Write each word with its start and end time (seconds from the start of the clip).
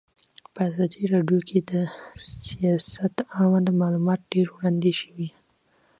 په 0.53 0.59
ازادي 0.69 1.03
راډیو 1.13 1.39
کې 1.49 1.59
د 1.71 1.73
سیاست 2.47 3.15
اړوند 3.37 3.67
معلومات 3.81 4.19
ډېر 4.33 4.47
وړاندې 4.51 4.91
شوي. 5.01 5.29